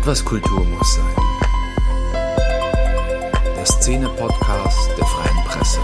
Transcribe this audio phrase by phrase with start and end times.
[0.00, 1.14] Etwas Kultur muss sein.
[3.54, 5.80] Der Szene-Podcast der Freien Presse.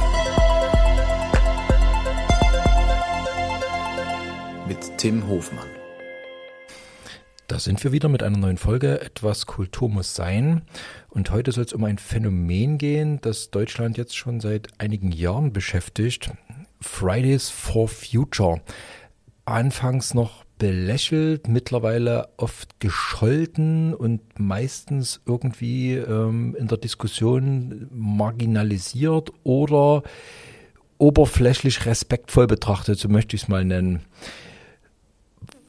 [4.67, 5.69] Mit Tim Hofmann.
[7.47, 10.63] Da sind wir wieder mit einer neuen Folge Etwas Kultur muss sein.
[11.11, 15.53] Und heute soll es um ein Phänomen gehen, das Deutschland jetzt schon seit einigen Jahren
[15.53, 16.31] beschäftigt.
[16.81, 18.63] Fridays for Future.
[19.45, 30.03] Anfangs noch belächelt, mittlerweile oft gescholten und meistens irgendwie ähm, in der Diskussion marginalisiert oder
[30.99, 34.01] oberflächlich respektvoll betrachtet, so möchte ich es mal nennen.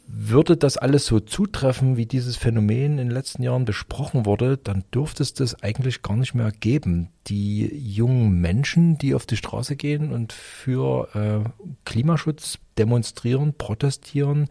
[0.10, 4.86] Würde das alles so zutreffen, wie dieses Phänomen in den letzten Jahren besprochen wurde, dann
[4.94, 7.10] dürfte es das eigentlich gar nicht mehr geben.
[7.28, 14.48] Die jungen Menschen, die auf die Straße gehen und für äh, Klimaschutz demonstrieren, protestieren,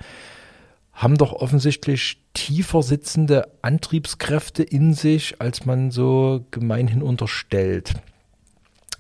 [0.92, 7.94] haben doch offensichtlich tiefer sitzende Antriebskräfte in sich, als man so gemeinhin unterstellt.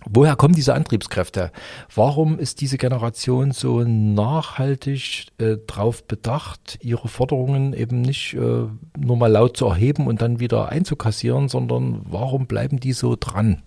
[0.08, 1.50] Woher kommen diese Antriebskräfte?
[1.92, 9.16] Warum ist diese Generation so nachhaltig äh, darauf bedacht, ihre Forderungen eben nicht äh, nur
[9.16, 13.62] mal laut zu erheben und dann wieder einzukassieren, sondern warum bleiben die so dran?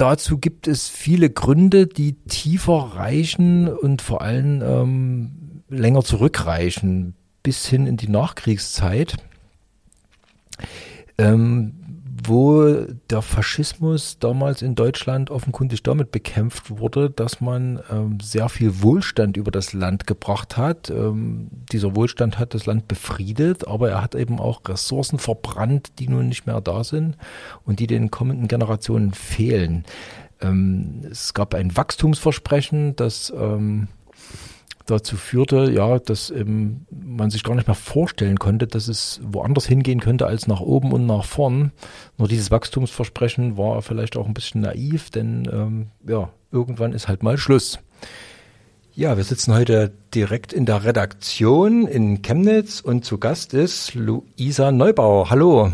[0.00, 7.66] Dazu gibt es viele Gründe, die tiefer reichen und vor allem ähm, länger zurückreichen, bis
[7.66, 9.18] hin in die Nachkriegszeit.
[11.18, 11.79] Ähm,
[12.24, 18.82] wo der Faschismus damals in Deutschland offenkundig damit bekämpft wurde, dass man ähm, sehr viel
[18.82, 20.90] Wohlstand über das Land gebracht hat.
[20.90, 26.08] Ähm, dieser Wohlstand hat das Land befriedet, aber er hat eben auch Ressourcen verbrannt, die
[26.08, 27.16] nun nicht mehr da sind
[27.64, 29.84] und die den kommenden Generationen fehlen.
[30.40, 33.88] Ähm, es gab ein Wachstumsversprechen, das ähm,
[34.90, 39.66] dazu führte, ja, dass ähm, man sich gar nicht mehr vorstellen konnte, dass es woanders
[39.66, 41.72] hingehen könnte als nach oben und nach vorn.
[42.18, 47.22] Nur dieses Wachstumsversprechen war vielleicht auch ein bisschen naiv, denn ähm, ja, irgendwann ist halt
[47.22, 47.78] mal Schluss.
[48.94, 54.72] Ja, wir sitzen heute direkt in der Redaktion in Chemnitz und zu Gast ist Luisa
[54.72, 55.30] Neubauer.
[55.30, 55.72] Hallo.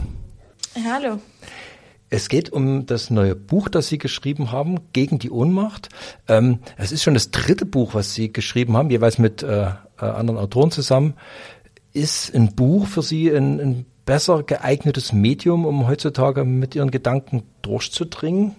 [0.85, 1.19] Hallo.
[2.09, 5.89] Es geht um das neue Buch, das Sie geschrieben haben, Gegen die Ohnmacht.
[6.29, 10.05] Ähm, es ist schon das dritte Buch, was Sie geschrieben haben, jeweils mit äh, äh,
[10.05, 11.15] anderen Autoren zusammen.
[11.93, 17.43] Ist ein Buch für Sie ein, ein besser geeignetes Medium, um heutzutage mit Ihren Gedanken
[17.63, 18.55] durchzudringen?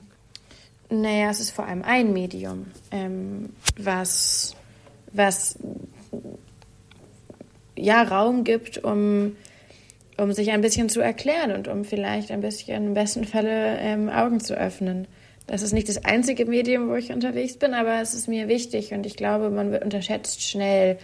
[0.90, 4.56] Naja, es ist vor allem ein Medium, ähm, was,
[5.13, 5.57] was
[7.78, 9.36] ja Raum gibt, um
[10.18, 14.10] um sich ein bisschen zu erklären und um vielleicht ein bisschen im besten Falle ähm,
[14.10, 15.08] Augen zu öffnen.
[15.46, 18.94] Das ist nicht das einzige Medium, wo ich unterwegs bin, aber es ist mir wichtig
[18.94, 20.98] und ich glaube, man unterschätzt schnell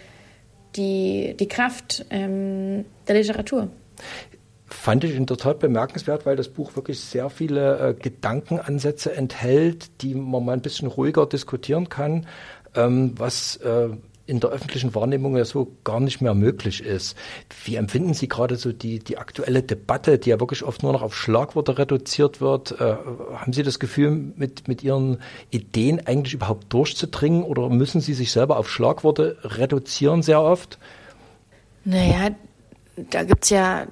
[0.76, 3.68] die, die Kraft ähm, der Literatur.
[4.66, 10.44] Fand ich total bemerkenswert, weil das Buch wirklich sehr viele äh, Gedankenansätze enthält, die man
[10.44, 12.26] mal ein bisschen ruhiger diskutieren kann,
[12.74, 13.88] ähm, was äh,
[14.26, 17.16] in der öffentlichen Wahrnehmung ja so gar nicht mehr möglich ist.
[17.64, 21.02] Wie empfinden Sie gerade so die, die aktuelle Debatte, die ja wirklich oft nur noch
[21.02, 22.72] auf Schlagworte reduziert wird?
[22.80, 22.96] Äh,
[23.34, 25.18] haben Sie das Gefühl, mit, mit Ihren
[25.50, 30.78] Ideen eigentlich überhaupt durchzudringen oder müssen Sie sich selber auf Schlagworte reduzieren sehr oft?
[31.84, 32.30] Naja,
[32.96, 33.86] da gibt's ja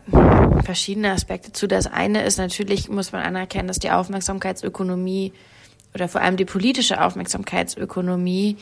[0.65, 1.66] verschiedene Aspekte zu.
[1.66, 5.32] Das eine ist natürlich, muss man anerkennen, dass die Aufmerksamkeitsökonomie
[5.94, 8.56] oder vor allem die politische Aufmerksamkeitsökonomie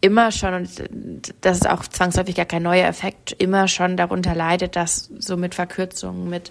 [0.00, 4.76] immer schon, und das ist auch zwangsläufig gar kein neuer Effekt, immer schon darunter leidet,
[4.76, 6.50] dass so mit Verkürzungen, mit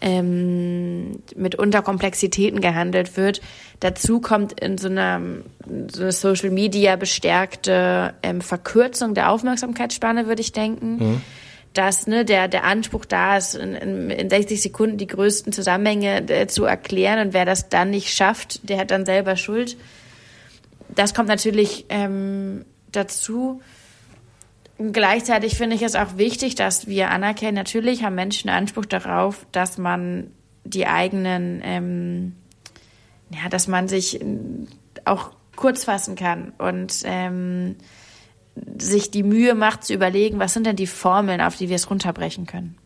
[0.00, 3.40] ähm, mit Unterkomplexitäten gehandelt wird.
[3.80, 5.20] Dazu kommt in so einer,
[5.90, 10.96] so einer Social Media bestärkte ähm, Verkürzung der Aufmerksamkeitsspanne, würde ich denken.
[10.96, 11.20] Mhm.
[11.72, 16.28] Dass ne, der, der Anspruch da ist, in, in, in 60 Sekunden die größten Zusammenhänge
[16.28, 19.76] äh, zu erklären und wer das dann nicht schafft, der hat dann selber Schuld.
[20.94, 23.60] Das kommt natürlich ähm, dazu.
[24.78, 29.78] Gleichzeitig finde ich es auch wichtig, dass wir anerkennen, natürlich haben Menschen Anspruch darauf, dass
[29.78, 30.30] man
[30.64, 32.36] die eigenen, ähm,
[33.30, 34.20] ja, dass man sich
[35.04, 37.76] auch kurz fassen kann und ähm,
[38.78, 41.90] sich die Mühe macht zu überlegen, was sind denn die Formeln, auf die wir es
[41.90, 42.76] runterbrechen können.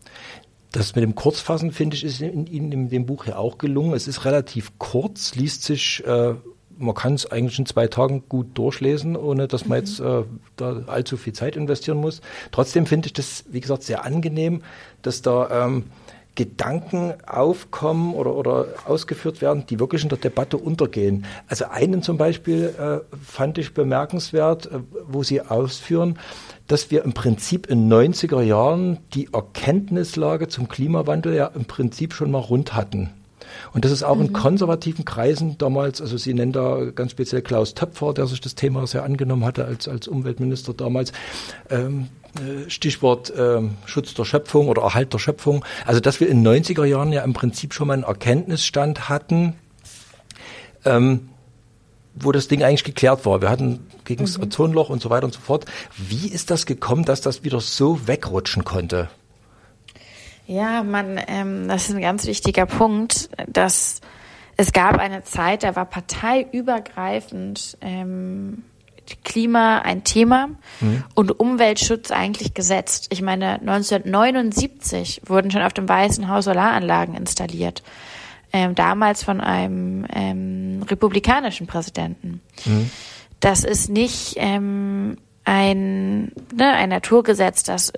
[0.72, 3.92] Das mit dem Kurzfassen, finde ich, ist Ihnen in, in, dem Buch ja auch gelungen.
[3.92, 6.34] Es ist relativ kurz, liest sich äh,
[6.80, 10.22] man kann es eigentlich in zwei Tagen gut durchlesen, ohne dass man jetzt äh,
[10.56, 12.20] da allzu viel Zeit investieren muss.
[12.50, 14.62] Trotzdem finde ich das, wie gesagt, sehr angenehm,
[15.02, 15.84] dass da ähm,
[16.34, 21.26] Gedanken aufkommen oder, oder ausgeführt werden, die wirklich in der Debatte untergehen.
[21.48, 26.18] Also einen zum Beispiel äh, fand ich bemerkenswert, äh, wo Sie ausführen,
[26.66, 32.30] dass wir im Prinzip in 90er Jahren die Erkenntnislage zum Klimawandel ja im Prinzip schon
[32.30, 33.10] mal rund hatten.
[33.72, 34.26] Und das ist auch mhm.
[34.26, 38.54] in konservativen Kreisen damals, also Sie nennen da ganz speziell Klaus Töpfer, der sich das
[38.54, 41.12] Thema sehr angenommen hatte als, als Umweltminister damals,
[41.70, 45.64] ähm, äh, Stichwort ähm, Schutz der Schöpfung oder Erhalt der Schöpfung.
[45.86, 49.54] Also dass wir in den 90er Jahren ja im Prinzip schon mal einen Erkenntnisstand hatten,
[50.84, 51.28] ähm,
[52.14, 53.40] wo das Ding eigentlich geklärt war.
[53.40, 54.44] Wir hatten gegen das mhm.
[54.44, 55.64] Ozonloch und so weiter und so fort.
[55.96, 59.08] Wie ist das gekommen, dass das wieder so wegrutschen konnte?
[60.50, 64.00] Ja, man, ähm, das ist ein ganz wichtiger Punkt, dass
[64.56, 68.64] es gab eine Zeit, da war parteiübergreifend ähm,
[69.22, 70.48] Klima ein Thema
[70.80, 71.04] mhm.
[71.14, 73.06] und Umweltschutz eigentlich gesetzt.
[73.12, 77.84] Ich meine, 1979 wurden schon auf dem Weißen Haus Solaranlagen installiert.
[78.52, 82.40] Ähm, damals von einem ähm, republikanischen Präsidenten.
[82.64, 82.90] Mhm.
[83.38, 85.16] Das ist nicht ähm,
[85.50, 87.92] ein, ne, ein Naturgesetz, das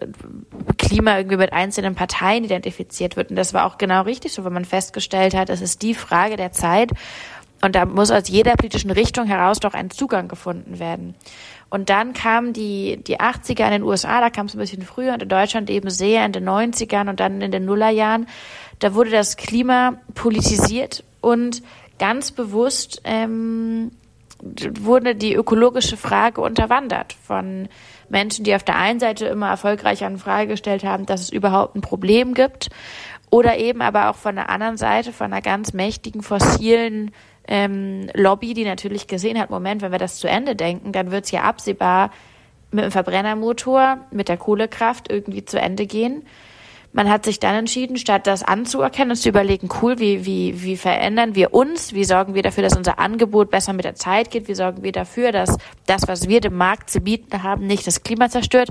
[0.78, 3.28] Klima irgendwie mit einzelnen Parteien identifiziert wird.
[3.28, 6.36] Und das war auch genau richtig so, wenn man festgestellt hat, es ist die Frage
[6.36, 6.92] der Zeit
[7.60, 11.14] und da muss aus jeder politischen Richtung heraus doch ein Zugang gefunden werden.
[11.68, 15.12] Und dann kam die, die 80er in den USA, da kam es ein bisschen früher
[15.12, 18.28] und in Deutschland eben sehr in den 90ern und dann in den Nullerjahren.
[18.78, 21.62] Da wurde das Klima politisiert und
[21.98, 23.90] ganz bewusst ähm,
[24.80, 27.68] wurde die ökologische Frage unterwandert von
[28.08, 31.76] Menschen, die auf der einen Seite immer erfolgreich an Frage gestellt haben, dass es überhaupt
[31.76, 32.68] ein Problem gibt,
[33.30, 37.12] oder eben aber auch von der anderen Seite, von einer ganz mächtigen fossilen
[37.48, 41.24] ähm, Lobby, die natürlich gesehen hat, Moment, wenn wir das zu Ende denken, dann wird
[41.24, 42.10] es ja absehbar
[42.70, 46.26] mit dem Verbrennermotor, mit der Kohlekraft irgendwie zu Ende gehen.
[46.94, 50.76] Man hat sich dann entschieden, statt das anzuerkennen und zu überlegen, cool, wie, wie, wie
[50.76, 51.94] verändern wir uns?
[51.94, 54.46] Wie sorgen wir dafür, dass unser Angebot besser mit der Zeit geht?
[54.46, 55.56] Wie sorgen wir dafür, dass
[55.86, 58.68] das, was wir dem Markt zu bieten haben, nicht das Klima zerstört?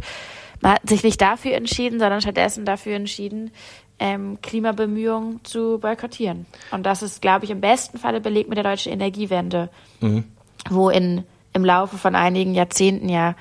[0.61, 3.51] Man hat sich nicht dafür entschieden, sondern stattdessen dafür entschieden,
[3.97, 6.45] ähm, Klimabemühungen zu boykottieren.
[6.69, 9.69] Und das ist, glaube ich, im besten Falle belegt mit der deutschen Energiewende,
[9.99, 10.25] mhm.
[10.69, 13.35] wo in, im Laufe von einigen Jahrzehnten ja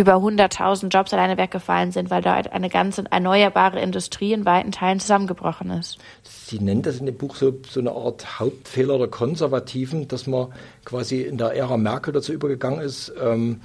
[0.00, 4.98] über 100.000 Jobs alleine weggefallen sind, weil da eine ganze erneuerbare Industrie in weiten Teilen
[4.98, 5.98] zusammengebrochen ist.
[6.22, 10.48] Sie nennt das in dem Buch so, so eine Art Hauptfehler der Konservativen, dass man
[10.86, 13.60] quasi in der Ära Merkel dazu übergegangen ist, ähm,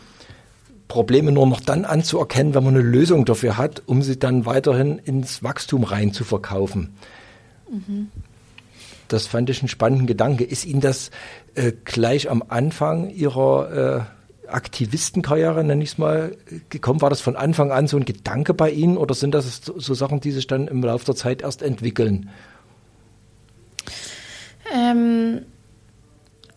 [0.89, 4.99] Probleme nur noch dann anzuerkennen, wenn man eine Lösung dafür hat, um sie dann weiterhin
[4.99, 6.95] ins Wachstum rein zu verkaufen.
[7.71, 8.11] Mhm.
[9.07, 10.43] Das fand ich einen spannenden Gedanke.
[10.43, 11.11] Ist Ihnen das
[11.53, 14.14] äh, gleich am Anfang Ihrer äh,
[14.47, 16.35] Aktivistenkarriere, nenne ich es mal,
[16.69, 17.01] gekommen?
[17.01, 20.19] War das von Anfang an so ein Gedanke bei Ihnen oder sind das so, Sachen,
[20.19, 22.29] die sich dann im Laufe der Zeit erst entwickeln?
[24.73, 25.41] Ähm,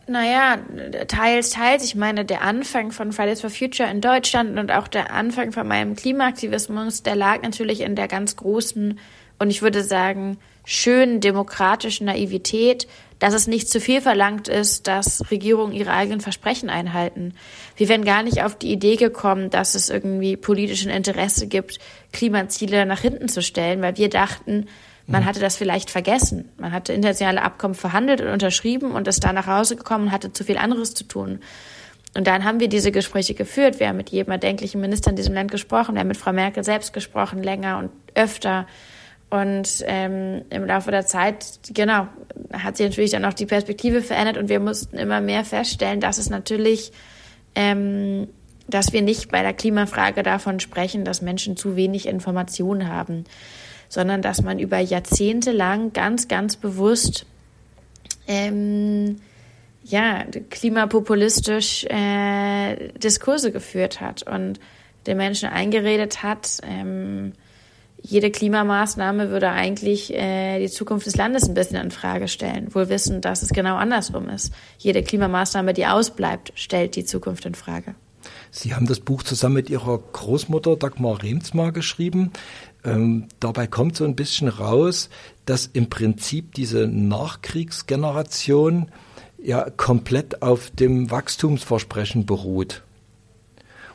[0.06, 0.58] naja,
[1.06, 1.84] teils, teils.
[1.84, 5.68] Ich meine, der Anfang von Fridays for Future in Deutschland und auch der Anfang von
[5.68, 8.98] meinem Klimaaktivismus, der lag natürlich in der ganz großen
[9.38, 12.88] und ich würde sagen, schönen demokratischen Naivität,
[13.18, 17.34] dass es nicht zu viel verlangt ist, dass Regierungen ihre eigenen Versprechen einhalten.
[17.76, 21.78] Wir wären gar nicht auf die Idee gekommen, dass es irgendwie politischen Interesse gibt,
[22.12, 24.66] Klimaziele nach hinten zu stellen, weil wir dachten,
[25.10, 26.50] man hatte das vielleicht vergessen.
[26.58, 30.34] Man hatte internationale Abkommen verhandelt und unterschrieben und ist da nach Hause gekommen und hatte
[30.34, 31.40] zu viel anderes zu tun.
[32.14, 33.80] Und dann haben wir diese Gespräche geführt.
[33.80, 35.94] Wir haben mit jedem erdenklichen Minister in diesem Land gesprochen.
[35.94, 38.66] Wir haben mit Frau Merkel selbst gesprochen, länger und öfter.
[39.30, 42.08] Und ähm, im Laufe der Zeit, genau,
[42.52, 46.16] hat sich natürlich dann auch die Perspektive verändert und wir mussten immer mehr feststellen, dass
[46.16, 46.92] es natürlich,
[47.54, 48.28] ähm,
[48.68, 53.24] dass wir nicht bei der Klimafrage davon sprechen, dass Menschen zu wenig Informationen haben
[53.88, 57.26] sondern dass man über Jahrzehnte lang ganz, ganz bewusst
[58.26, 59.16] ähm,
[59.84, 64.60] ja, klimapopulistisch äh, Diskurse geführt hat und
[65.06, 67.32] den Menschen eingeredet hat, ähm,
[68.02, 72.88] jede Klimamaßnahme würde eigentlich äh, die Zukunft des Landes ein bisschen in Frage stellen, wohl
[72.88, 74.52] wissend, dass es genau andersrum ist.
[74.78, 77.94] Jede Klimamaßnahme, die ausbleibt, stellt die Zukunft in Frage.
[78.50, 82.32] Sie haben das Buch zusammen mit Ihrer Großmutter Dagmar Remsmar geschrieben.
[82.84, 85.08] Ähm, dabei kommt so ein bisschen raus,
[85.44, 88.90] dass im Prinzip diese Nachkriegsgeneration
[89.42, 92.82] ja komplett auf dem Wachstumsversprechen beruht.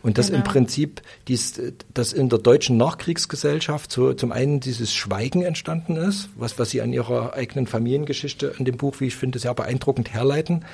[0.03, 0.39] Und dass genau.
[0.39, 1.59] im Prinzip dies,
[1.93, 6.81] dass in der deutschen Nachkriegsgesellschaft so zum einen dieses Schweigen entstanden ist, was, was Sie
[6.81, 10.65] an Ihrer eigenen Familiengeschichte in dem Buch, wie ich finde, sehr beeindruckend herleiten.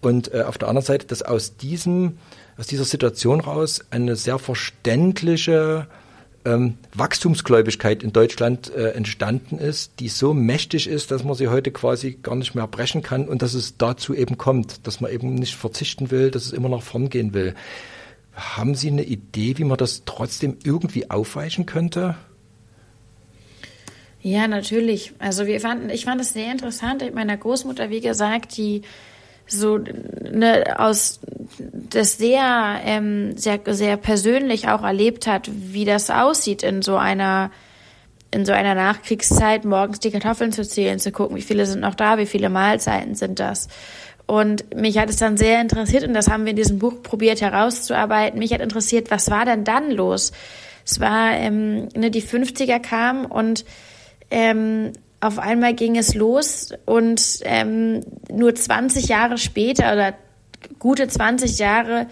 [0.00, 2.18] Und äh, auf der anderen Seite, dass aus diesem,
[2.56, 5.88] aus dieser Situation raus eine sehr verständliche
[6.44, 11.72] ähm, Wachstumsgläubigkeit in Deutschland äh, entstanden ist, die so mächtig ist, dass man sie heute
[11.72, 15.34] quasi gar nicht mehr brechen kann und dass es dazu eben kommt, dass man eben
[15.34, 17.54] nicht verzichten will, dass es immer nach vorn gehen will.
[18.36, 22.16] Haben Sie eine Idee, wie man das trotzdem irgendwie aufweichen könnte?
[24.20, 25.14] Ja, natürlich.
[25.18, 27.02] Also wir fanden, ich fand es sehr interessant.
[27.14, 28.82] Meiner Großmutter, wie gesagt, die
[29.46, 31.20] so ne, aus
[31.60, 37.50] das sehr ähm, sehr sehr persönlich auch erlebt hat, wie das aussieht in so einer
[38.32, 41.94] in so einer Nachkriegszeit morgens die Kartoffeln zu zählen, zu gucken, wie viele sind noch
[41.94, 43.68] da, wie viele Mahlzeiten sind das.
[44.26, 47.40] Und mich hat es dann sehr interessiert und das haben wir in diesem Buch probiert
[47.40, 48.38] herauszuarbeiten.
[48.38, 50.32] Mich hat interessiert, was war denn dann los?
[50.84, 53.64] Es war, ähm, ne, die 50er kamen und
[54.30, 60.14] ähm, auf einmal ging es los und ähm, nur 20 Jahre später oder
[60.78, 62.06] gute 20 Jahre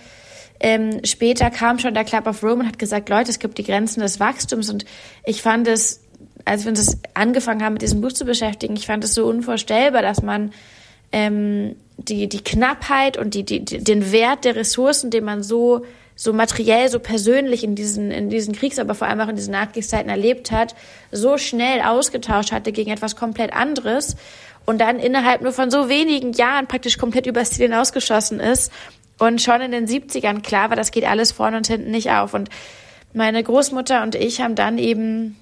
[0.60, 3.64] ähm, später kam schon der Club of Rome und hat gesagt, Leute, es gibt die
[3.64, 4.84] Grenzen des Wachstums und
[5.24, 6.00] ich fand es,
[6.44, 10.02] als wir uns angefangen haben, mit diesem Buch zu beschäftigen, ich fand es so unvorstellbar,
[10.02, 10.52] dass man
[11.14, 15.84] ähm, die, die Knappheit und die, die, den Wert der Ressourcen, den man so
[16.16, 19.50] so materiell, so persönlich in diesen, in diesen Kriegs-, aber vor allem auch in diesen
[19.50, 20.76] Nachkriegszeiten erlebt hat,
[21.10, 24.14] so schnell ausgetauscht hatte gegen etwas komplett anderes
[24.64, 28.72] und dann innerhalb nur von so wenigen Jahren praktisch komplett übers Ziel hinausgeschossen ist
[29.18, 32.32] und schon in den 70ern klar war, das geht alles vorne und hinten nicht auf.
[32.32, 32.48] Und
[33.12, 35.36] meine Großmutter und ich haben dann eben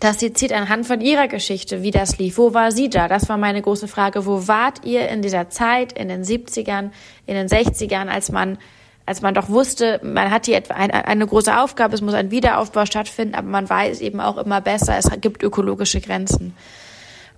[0.00, 2.38] das seziert anhand von ihrer Geschichte, wie das lief.
[2.38, 3.08] Wo war sie da?
[3.08, 4.26] Das war meine große Frage.
[4.26, 6.90] Wo wart ihr in dieser Zeit, in den 70ern,
[7.26, 8.58] in den 60ern, als man
[9.06, 12.86] als man doch wusste, man hat hier eine, eine große Aufgabe, es muss ein Wiederaufbau
[12.86, 16.56] stattfinden, aber man weiß eben auch immer besser, es gibt ökologische Grenzen.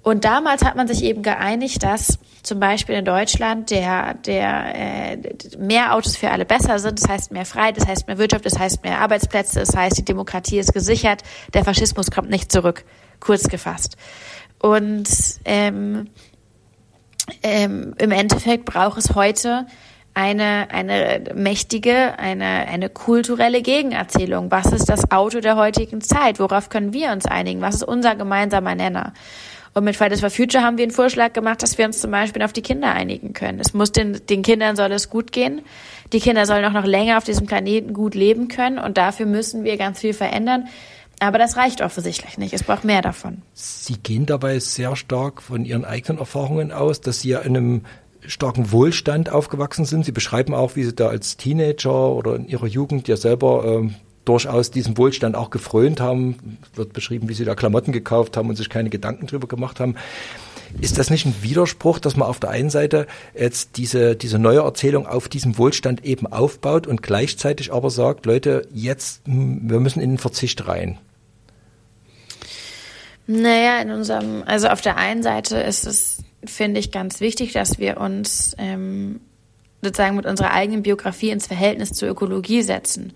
[0.06, 5.18] Und damals hat man sich eben geeinigt, dass zum Beispiel in Deutschland der, der äh,
[5.58, 8.56] mehr Autos für alle besser sind, das heißt mehr Freiheit, das heißt mehr Wirtschaft, das
[8.56, 12.84] heißt mehr Arbeitsplätze, das heißt die Demokratie ist gesichert, der Faschismus kommt nicht zurück,
[13.18, 13.96] kurz gefasst.
[14.60, 15.08] Und
[15.44, 16.08] ähm,
[17.42, 19.66] ähm, im Endeffekt braucht es heute
[20.14, 24.52] eine, eine mächtige, eine, eine kulturelle Gegenerzählung.
[24.52, 26.38] Was ist das Auto der heutigen Zeit?
[26.38, 27.60] Worauf können wir uns einigen?
[27.60, 29.12] Was ist unser gemeinsamer Nenner?
[29.76, 32.40] Und mit Fridays for Future haben wir einen Vorschlag gemacht, dass wir uns zum Beispiel
[32.40, 33.61] auf die Kinder einigen können.
[33.61, 35.61] Es muss den, den Kindern soll es gut gehen.
[36.14, 38.78] Die Kinder sollen auch noch länger auf diesem Planeten gut leben können.
[38.78, 40.68] Und dafür müssen wir ganz viel verändern.
[41.21, 42.54] Aber das reicht offensichtlich nicht.
[42.54, 43.42] Es braucht mehr davon.
[43.52, 47.83] Sie gehen dabei sehr stark von Ihren eigenen Erfahrungen aus, dass Sie ja in einem
[48.26, 50.06] starken Wohlstand aufgewachsen sind.
[50.06, 53.95] Sie beschreiben auch, wie Sie da als Teenager oder in Ihrer Jugend ja selber ähm,
[54.26, 56.59] durchaus diesem Wohlstand auch gefrönt haben.
[56.75, 59.97] Wird beschrieben, wie Sie da Klamotten gekauft haben und sich keine Gedanken drüber gemacht haben.
[60.80, 63.06] Ist das nicht ein Widerspruch, dass man auf der einen Seite
[63.38, 68.68] jetzt diese, diese neue Erzählung auf diesem Wohlstand eben aufbaut und gleichzeitig aber sagt, Leute,
[68.75, 70.99] jetzt, wir müssen in den Verzicht rein?
[73.26, 76.16] Naja, in unserem, also auf der einen Seite ist es
[76.49, 79.21] finde ich ganz wichtig, dass wir uns ähm,
[79.83, 83.12] sozusagen mit unserer eigenen Biografie ins Verhältnis zur Ökologie setzen.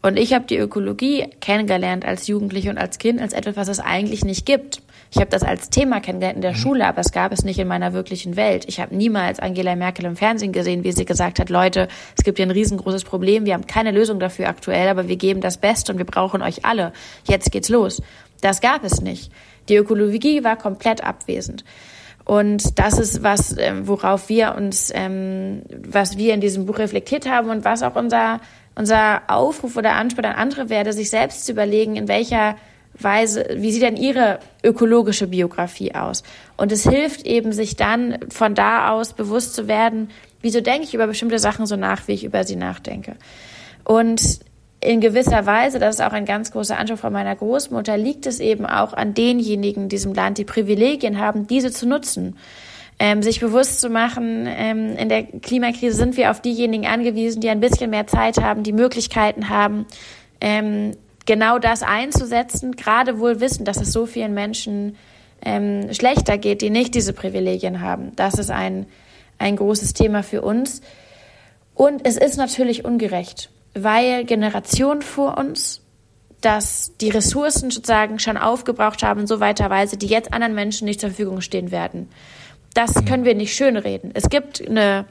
[0.00, 3.80] Und ich habe die Ökologie kennengelernt als Jugendliche und als Kind als etwas, was es
[3.80, 4.80] eigentlich nicht gibt.
[5.10, 6.56] Ich habe das als Thema kennengelernt in der mhm.
[6.56, 8.64] Schule, aber es gab es nicht in meiner wirklichen Welt.
[8.68, 12.38] Ich habe niemals Angela Merkel im Fernsehen gesehen, wie sie gesagt hat, Leute, es gibt
[12.38, 15.92] hier ein riesengroßes Problem, wir haben keine Lösung dafür aktuell, aber wir geben das Beste
[15.92, 16.92] und wir brauchen euch alle.
[17.26, 18.02] Jetzt geht's los.
[18.40, 19.32] Das gab es nicht.
[19.68, 21.64] Die Ökologie war komplett abwesend.
[22.24, 27.28] Und das ist was, ähm, worauf wir uns, ähm, was wir in diesem Buch reflektiert
[27.28, 28.40] haben und was auch unser,
[28.78, 32.56] unser Aufruf oder Anspruch an andere werde, sich selbst zu überlegen, in welcher
[32.94, 36.22] Weise, wie sieht denn ihre ökologische Biografie aus?
[36.56, 40.10] Und es hilft eben, sich dann von da aus bewusst zu werden,
[40.42, 43.16] wieso denke ich über bestimmte Sachen so nach, wie ich über sie nachdenke.
[43.84, 44.40] Und
[44.80, 48.38] in gewisser Weise, das ist auch ein ganz großer Anspruch von meiner Großmutter, liegt es
[48.38, 52.36] eben auch an denjenigen in diesem Land, die Privilegien haben, diese zu nutzen.
[53.00, 57.48] Ähm, sich bewusst zu machen, ähm, in der Klimakrise sind wir auf diejenigen angewiesen, die
[57.48, 59.86] ein bisschen mehr Zeit haben, die Möglichkeiten haben,
[60.40, 64.96] ähm, genau das einzusetzen, gerade wohl wissen, dass es so vielen Menschen
[65.42, 68.16] ähm, schlechter geht, die nicht diese Privilegien haben.
[68.16, 68.86] Das ist ein,
[69.38, 70.80] ein großes Thema für uns.
[71.74, 75.82] Und es ist natürlich ungerecht weil Generationen vor uns
[76.40, 81.00] dass die Ressourcen sozusagen schon aufgebraucht haben so weiter Weise, die jetzt anderen Menschen nicht
[81.00, 82.08] zur Verfügung stehen werden.
[82.74, 84.10] Das können wir nicht schönreden.
[84.14, 85.06] Es gibt eine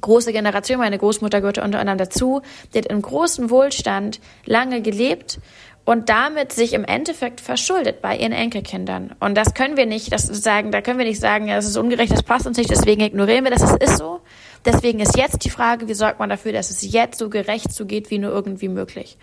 [0.00, 2.42] große Generation, meine Großmutter gehörte unter anderem dazu,
[2.72, 5.38] die hat im großen Wohlstand lange gelebt
[5.84, 9.14] und damit sich im Endeffekt verschuldet bei ihren Enkelkindern.
[9.20, 11.76] Und das können wir nicht, das sagen, da können wir nicht sagen, ja, das ist
[11.76, 13.62] ungerecht, das passt uns nicht, deswegen ignorieren wir das.
[13.62, 14.20] Es ist so.
[14.64, 18.10] Deswegen ist jetzt die Frage, wie sorgt man dafür, dass es jetzt so gerecht zugeht,
[18.10, 19.18] wie nur irgendwie möglich.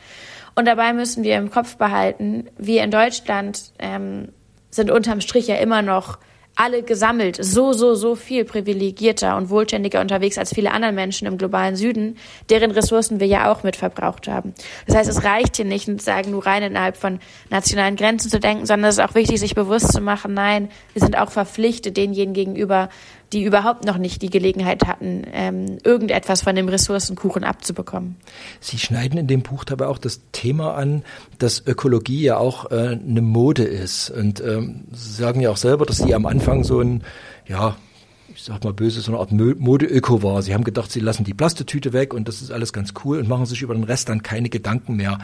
[0.54, 4.30] Und dabei müssen wir im Kopf behalten, wir in Deutschland ähm,
[4.70, 6.20] sind unterm Strich ja immer noch
[6.62, 11.40] alle gesammelt so, so, so viel privilegierter und wohlständiger unterwegs als viele andere Menschen im
[11.40, 12.18] globalen Süden,
[12.52, 14.54] deren Ressourcen wir ja auch mit verbraucht haben.
[14.86, 18.68] Das heißt, es reicht hier nicht, sagen, nur rein innerhalb von nationalen Grenzen zu denken,
[18.68, 22.34] sondern es ist auch wichtig, sich bewusst zu machen, nein, wir sind auch verpflichtet, denjenigen
[22.34, 22.90] gegenüber,
[23.34, 28.16] die überhaupt noch nicht die Gelegenheit hatten, ähm, irgendetwas von dem Ressourcenkuchen abzubekommen.
[28.60, 31.04] Sie schneiden in dem Buch dabei auch das Thema an,
[31.40, 34.10] dass Ökologie ja auch äh, eine Mode ist.
[34.10, 37.04] Und ähm, Sie sagen ja auch selber, dass Sie am Anfang so ein,
[37.48, 37.78] ja,
[38.36, 40.42] ich sag mal böse, so eine Art Mode-Öko war.
[40.42, 43.28] Sie haben gedacht, Sie lassen die Plastetüte weg und das ist alles ganz cool und
[43.28, 45.20] machen sich über den Rest dann keine Gedanken mehr.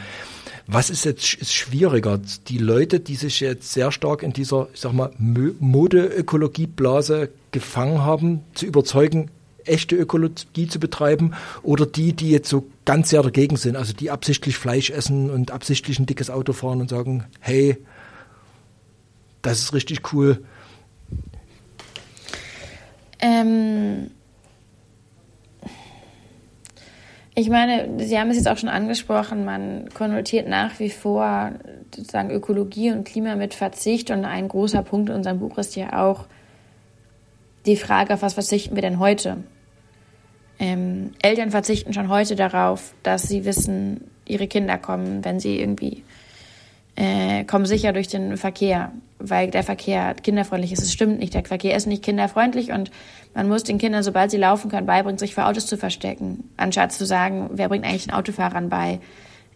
[0.66, 2.20] Was ist jetzt ist schwieriger?
[2.48, 8.40] Die Leute, die sich jetzt sehr stark in dieser, ich sag mal, Mode-Ökologie-Blase gefangen haben,
[8.54, 9.30] zu überzeugen,
[9.64, 14.10] echte Ökologie zu betreiben oder die, die jetzt so ganz sehr dagegen sind, also die
[14.10, 17.76] absichtlich Fleisch essen und absichtlich ein dickes Auto fahren und sagen, hey,
[19.42, 20.42] das ist richtig cool.
[23.20, 24.10] Ähm,
[27.38, 31.52] Ich meine, Sie haben es jetzt auch schon angesprochen, man konnotiert nach wie vor
[31.94, 36.04] sozusagen Ökologie und Klima mit Verzicht und ein großer Punkt in unserem Buch ist ja
[36.04, 36.26] auch
[37.64, 39.36] die Frage, auf was verzichten wir denn heute?
[40.58, 46.02] Ähm, Eltern verzichten schon heute darauf, dass sie wissen, ihre Kinder kommen, wenn sie irgendwie
[46.98, 48.90] äh, kommen sicher durch den Verkehr,
[49.20, 50.82] weil der Verkehr kinderfreundlich ist.
[50.82, 52.90] Es stimmt nicht, der Verkehr ist nicht kinderfreundlich und
[53.34, 56.92] man muss den Kindern, sobald sie laufen können, beibringen, sich vor Autos zu verstecken, anstatt
[56.92, 58.98] zu sagen, wer bringt eigentlich den Autofahrern bei,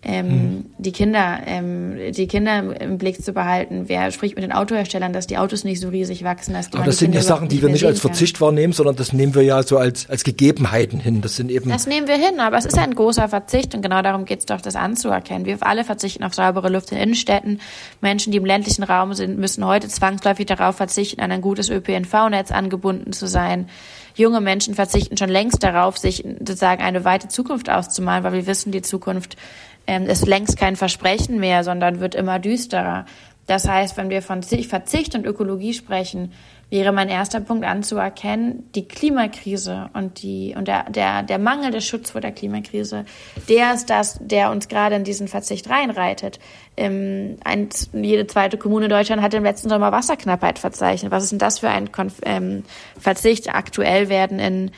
[0.05, 0.65] ähm, hm.
[0.79, 3.85] die Kinder, ähm, die Kinder im Blick zu behalten.
[3.87, 6.55] Wer spricht mit den Autoherstellern, dass die Autos nicht so riesig wachsen?
[6.55, 8.49] Dass Aber das sind ja Sachen, die wir nicht als Verzicht kann.
[8.49, 11.21] wahrnehmen, sondern das nehmen wir ja so als, als Gegebenheiten hin.
[11.21, 11.71] Das sind eben.
[11.71, 14.47] Das nehmen wir hin, aber es ist ein großer Verzicht und genau darum geht es
[14.47, 15.45] doch, das anzuerkennen.
[15.45, 17.61] Wir alle verzichten auf saubere Luft in Innenstädten.
[18.01, 22.51] Menschen, die im ländlichen Raum sind, müssen heute zwangsläufig darauf verzichten, an ein gutes ÖPNV-Netz
[22.51, 23.69] angebunden zu sein
[24.15, 28.73] junge Menschen verzichten schon längst darauf, sich sozusagen eine weite Zukunft auszumalen, weil wir wissen,
[28.73, 29.37] die Zukunft
[29.87, 33.07] ähm, ist längst kein Versprechen mehr, sondern wird immer düsterer.
[33.47, 36.33] Das heißt, wenn wir von Verzicht und Ökologie sprechen,
[36.71, 42.13] wäre mein erster Punkt anzuerkennen, die Klimakrise und die und der, der, der mangelnde Schutz
[42.13, 43.05] vor der Klimakrise,
[43.51, 46.41] der ist das, der uns gerade in diesen Verzicht reinreitet.
[46.79, 51.13] Ähm, ein, jede zweite Kommune in Deutschland hat im letzten Sommer Wasserknappheit verzeichnet.
[51.13, 52.65] Was ist denn das für ein Konf ähm,
[52.99, 53.55] Verzicht?
[53.55, 54.71] Aktuell werden in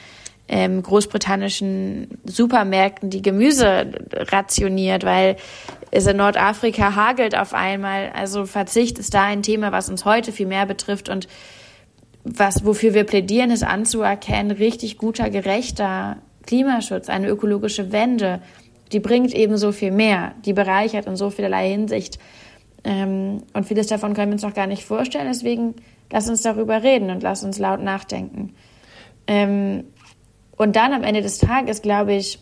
[0.49, 5.37] ähm, großbritannischen Supermärkten die Gemüse rationiert, weil
[5.91, 8.11] es in Nordafrika hagelt auf einmal.
[8.15, 11.29] Also Verzicht ist da ein Thema, was uns heute viel mehr betrifft und
[12.25, 18.41] was, wofür wir plädieren, ist anzuerkennen, richtig guter, gerechter Klimaschutz, eine ökologische Wende,
[18.93, 22.19] die bringt eben so viel mehr, die bereichert in so vielerlei Hinsicht.
[22.85, 25.29] Ähm, und vieles davon können wir uns noch gar nicht vorstellen.
[25.29, 25.75] Deswegen
[26.11, 28.55] lass uns darüber reden und lass uns laut nachdenken.
[29.27, 29.85] Ähm,
[30.57, 32.39] und dann am Ende des Tages, glaube ich,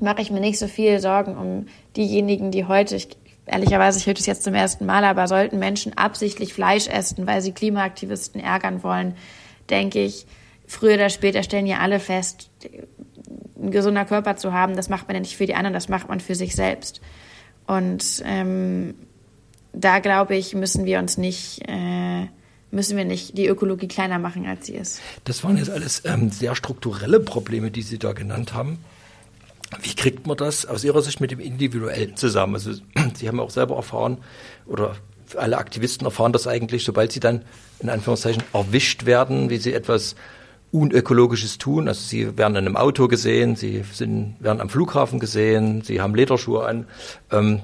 [0.00, 3.08] mache ich mir nicht so viel Sorgen um diejenigen, die heute, ich,
[3.46, 7.42] ehrlicherweise, ich höre das jetzt zum ersten Mal, aber sollten Menschen absichtlich Fleisch essen, weil
[7.42, 9.14] sie Klimaaktivisten ärgern wollen,
[9.70, 10.26] denke ich,
[10.66, 12.50] früher oder später stellen ja alle fest,
[13.56, 16.08] ein gesunder Körper zu haben, das macht man ja nicht für die anderen, das macht
[16.08, 17.00] man für sich selbst.
[17.66, 18.94] Und ähm,
[19.72, 22.26] da glaube ich, müssen wir uns nicht äh,
[22.74, 25.00] müssen wir nicht die Ökologie kleiner machen, als sie ist.
[25.24, 28.78] Das waren jetzt alles ähm, sehr strukturelle Probleme, die Sie da genannt haben.
[29.82, 32.54] Wie kriegt man das aus Ihrer Sicht mit dem Individuellen zusammen?
[32.54, 32.72] Also
[33.14, 34.18] Sie haben auch selber erfahren
[34.66, 34.96] oder
[35.36, 37.42] alle Aktivisten erfahren das eigentlich, sobald sie dann
[37.80, 40.16] in Anführungszeichen erwischt werden, wie sie etwas
[40.70, 41.88] Unökologisches tun.
[41.88, 46.14] Also sie werden in einem Auto gesehen, sie sind, werden am Flughafen gesehen, sie haben
[46.14, 46.86] Lederschuhe an.
[47.32, 47.60] Ähm,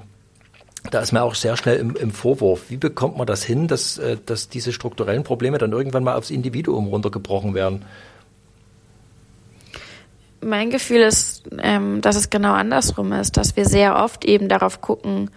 [0.91, 2.71] da ist man auch sehr schnell im, im Vorwurf.
[2.71, 6.31] Wie bekommt man das hin, dass, äh, dass diese strukturellen Probleme dann irgendwann mal aufs
[6.31, 7.85] Individuum runtergebrochen werden?
[10.43, 14.81] Mein Gefühl ist, ähm, dass es genau andersrum ist, dass wir sehr oft eben darauf
[14.81, 15.31] gucken,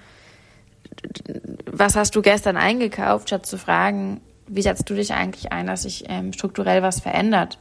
[1.65, 5.83] was hast du gestern eingekauft, statt zu fragen, wie setzt du dich eigentlich ein, dass
[5.83, 7.57] sich ähm, strukturell was verändert.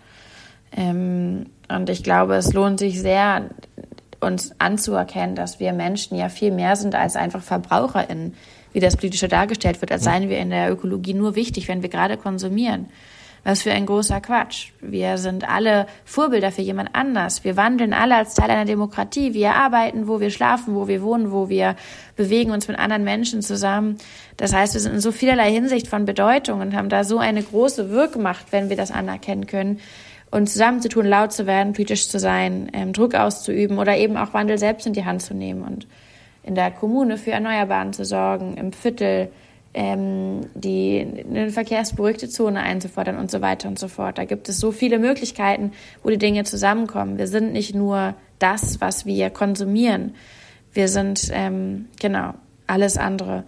[0.77, 3.51] Ähm, und ich glaube, es lohnt sich sehr,
[4.23, 8.35] uns anzuerkennen, dass wir Menschen ja viel mehr sind als einfach VerbraucherInnen,
[8.73, 11.89] wie das politische dargestellt wird, als seien wir in der Ökologie nur wichtig, wenn wir
[11.89, 12.87] gerade konsumieren.
[13.45, 14.69] Was für ein großer Quatsch.
[14.81, 17.43] Wir sind alle Vorbilder für jemand anders.
[17.43, 19.35] Wir wandeln alle als Teil einer Demokratie.
[19.35, 21.75] Wir arbeiten, wo wir schlafen, wo wir wohnen, wo wir
[22.15, 23.99] bewegen uns mit anderen Menschen zusammen.
[24.37, 27.43] Das heißt, wir sind in so vielerlei Hinsicht von Bedeutung und haben da so eine
[27.43, 29.81] große Wirkmacht, wenn wir das anerkennen können,
[30.33, 34.59] uns zusammenzutun, laut zu werden, politisch zu sein, ähm, Druck auszuüben oder eben auch Wandel
[34.59, 35.62] selbst in die Hand zu nehmen.
[35.62, 35.87] Und
[36.42, 39.31] in der Kommune für Erneuerbaren zu sorgen, im Viertel
[39.75, 44.18] ähm, die eine verkehrsberuhigte Zone einzufordern und so weiter und so fort.
[44.18, 47.18] Da gibt es so viele Möglichkeiten, wo die Dinge zusammenkommen.
[47.18, 50.14] Wir sind nicht nur das, was wir konsumieren.
[50.73, 52.35] Wir sind ähm, genau
[52.66, 53.45] alles andere.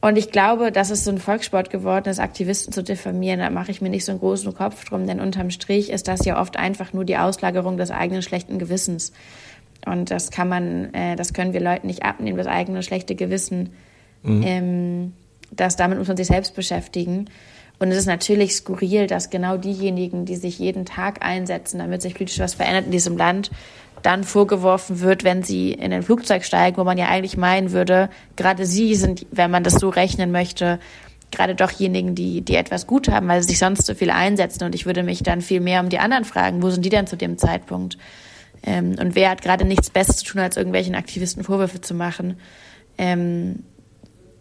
[0.00, 3.40] Und ich glaube, dass es so ein Volkssport geworden ist, Aktivisten zu diffamieren.
[3.40, 6.24] Da mache ich mir nicht so einen großen Kopf drum, denn unterm Strich ist das
[6.24, 9.12] ja oft einfach nur die Auslagerung des eigenen schlechten Gewissens.
[9.86, 13.70] Und das kann man, äh, das können wir Leuten nicht abnehmen, das eigene schlechte Gewissen.
[14.22, 14.42] Mhm.
[14.44, 15.12] Ähm,
[15.50, 17.26] das damit muss man sich selbst beschäftigen.
[17.80, 22.14] Und es ist natürlich skurril, dass genau diejenigen, die sich jeden Tag einsetzen, damit sich
[22.14, 23.50] politisch was verändert in diesem Land,
[24.02, 28.10] dann vorgeworfen wird, wenn sie in ein Flugzeug steigen, wo man ja eigentlich meinen würde,
[28.36, 30.78] gerade sie sind, wenn man das so rechnen möchte,
[31.30, 34.64] gerade doch diejenigen, die, die etwas gut haben, weil sie sich sonst so viel einsetzen.
[34.64, 37.06] Und ich würde mich dann viel mehr um die anderen fragen, wo sind die denn
[37.06, 37.98] zu dem Zeitpunkt?
[38.62, 42.38] Ähm, und wer hat gerade nichts Besseres zu tun, als irgendwelchen Aktivisten Vorwürfe zu machen?
[42.96, 43.64] Ähm,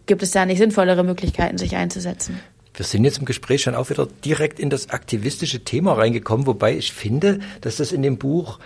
[0.05, 2.39] gibt es da nicht sinnvollere Möglichkeiten, sich einzusetzen?
[2.73, 6.77] Wir sind jetzt im Gespräch schon auch wieder direkt in das aktivistische Thema reingekommen, wobei
[6.77, 8.59] ich finde, dass das in dem Buch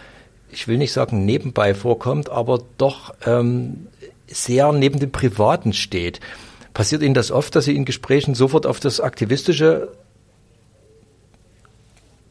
[0.51, 3.87] ich will nicht sagen nebenbei vorkommt, aber doch ähm,
[4.27, 6.19] sehr neben dem Privaten steht.
[6.73, 9.89] Passiert Ihnen das oft, dass Sie in Gesprächen sofort auf das Aktivistische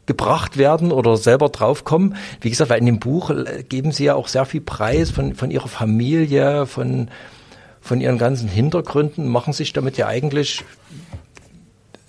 [0.07, 2.17] gebracht werden oder selber draufkommen?
[2.41, 5.35] Wie gesagt, weil in dem Buch äh, geben Sie ja auch sehr viel Preis von,
[5.35, 7.09] von Ihrer Familie, von,
[7.81, 10.65] von Ihren ganzen Hintergründen, machen sich damit ja eigentlich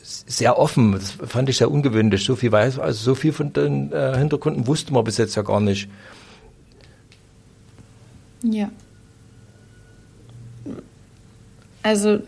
[0.04, 0.94] sehr offen.
[0.94, 2.24] Das fand ich sehr ungewöhnlich.
[2.24, 5.42] So viel weiß, also so viel von den äh, Hintergründen wusste man bis jetzt ja
[5.42, 5.90] gar nicht.
[8.44, 8.70] Ja.
[11.84, 12.22] Also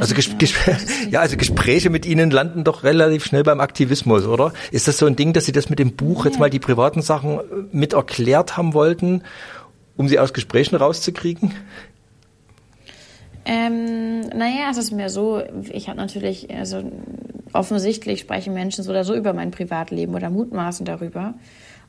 [0.00, 0.14] also,
[1.10, 4.52] ja, also Gespräche mit Ihnen landen doch relativ schnell beim Aktivismus, oder?
[4.72, 7.00] Ist das so ein Ding, dass Sie das mit dem Buch jetzt mal die privaten
[7.00, 9.22] Sachen äh, mit erklärt haben wollten,
[9.96, 11.54] um sie aus Gesprächen rauszukriegen?
[13.46, 16.82] Ähm, naja, es ist mir so, ich habe natürlich, also
[17.52, 21.34] offensichtlich sprechen Menschen so oder so über mein Privatleben oder mutmaßen darüber.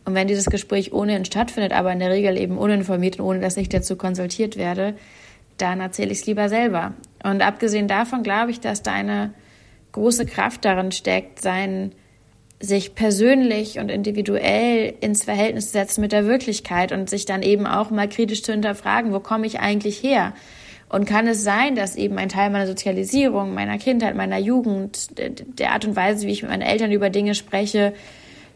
[0.03, 3.57] Und wenn dieses Gespräch ohnehin stattfindet, aber in der Regel eben uninformiert und ohne dass
[3.57, 4.95] ich dazu konsultiert werde,
[5.57, 6.93] dann erzähle ich es lieber selber.
[7.23, 9.33] Und abgesehen davon glaube ich, dass da eine
[9.93, 11.93] große Kraft darin steckt, sein
[12.59, 17.65] sich persönlich und individuell ins Verhältnis zu setzen mit der Wirklichkeit und sich dann eben
[17.65, 20.33] auch mal kritisch zu hinterfragen, wo komme ich eigentlich her?
[20.95, 25.73] Und kann es sein, dass eben ein Teil meiner Sozialisierung, meiner Kindheit, meiner Jugend, der
[25.73, 27.91] Art und Weise, wie ich mit meinen Eltern über Dinge spreche,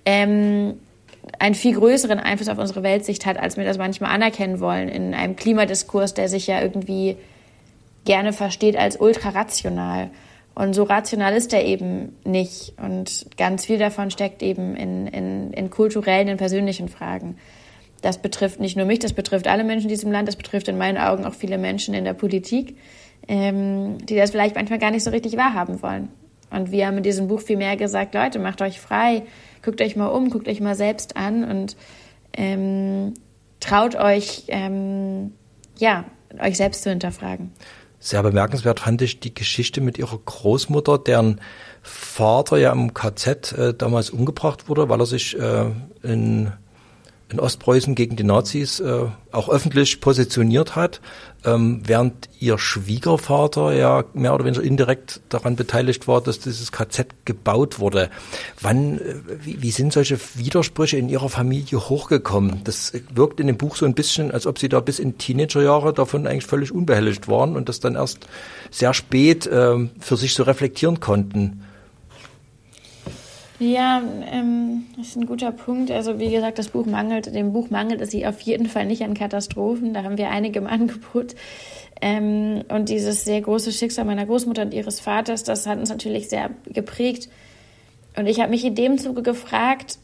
[0.06, 0.76] ähm,
[1.38, 5.14] einen viel größeren Einfluss auf unsere Weltsicht hat, als wir das manchmal anerkennen wollen in
[5.14, 7.18] einem Klimadiskurs, der sich ja irgendwie
[8.06, 10.10] gerne versteht als ultrarational.
[10.56, 12.72] Und so rational ist er eben nicht.
[12.82, 17.36] Und ganz viel davon steckt eben in, in, in kulturellen, in persönlichen Fragen
[18.02, 20.78] das betrifft nicht nur mich, das betrifft alle Menschen in diesem Land, das betrifft in
[20.78, 22.78] meinen Augen auch viele Menschen in der Politik,
[23.28, 26.10] ähm, die das vielleicht manchmal gar nicht so richtig wahrhaben wollen.
[26.52, 29.24] Und wir haben in diesem Buch viel mehr gesagt, Leute, macht euch frei,
[29.64, 31.76] guckt euch mal um, guckt euch mal selbst an und
[32.34, 33.14] ähm,
[33.60, 35.34] traut euch, ähm,
[35.78, 36.06] ja,
[36.42, 37.52] euch selbst zu hinterfragen.
[38.00, 41.42] Sehr bemerkenswert fand ich die Geschichte mit ihrer Großmutter, deren
[41.82, 45.66] Vater ja im KZ äh, damals umgebracht wurde, weil er sich äh,
[46.02, 46.52] in
[47.32, 51.00] in Ostpreußen gegen die Nazis äh, auch öffentlich positioniert hat,
[51.46, 57.26] ähm, während ihr Schwiegervater ja mehr oder weniger indirekt daran beteiligt war, dass dieses KZ
[57.26, 58.10] gebaut wurde.
[58.62, 62.62] Wann, äh, wie, wie sind solche Widersprüche in ihrer Familie hochgekommen?
[62.64, 65.94] Das wirkt in dem Buch so ein bisschen, als ob sie da bis in Teenagerjahre
[65.94, 68.26] davon eigentlich völlig unbehelligt waren und das dann erst
[68.72, 71.64] sehr spät äh, für sich so reflektieren konnten.
[73.60, 75.92] Ja, ähm, das ist ein guter Punkt.
[75.92, 79.14] Also wie gesagt, das Buch mangelt, dem Buch mangelt es auf jeden Fall nicht an
[79.14, 79.94] Katastrophen.
[79.94, 81.36] Da haben wir einige im Angebot.
[82.02, 86.30] Ähm, und dieses sehr große Schicksal meiner Großmutter und ihres Vaters, das hat uns natürlich
[86.30, 87.30] sehr geprägt.
[88.16, 90.00] Und ich habe mich in dem Zuge gefragt,